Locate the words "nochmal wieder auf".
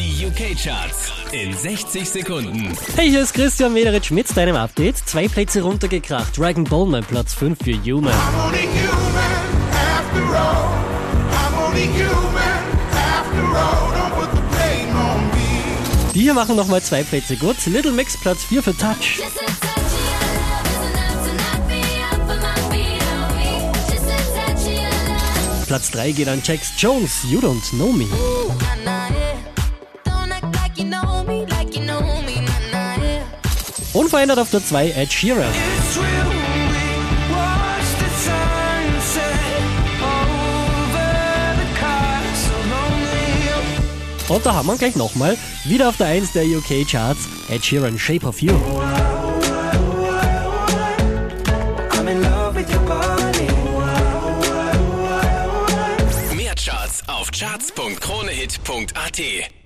44.94-45.96